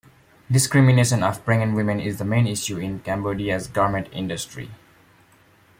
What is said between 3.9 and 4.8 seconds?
industry.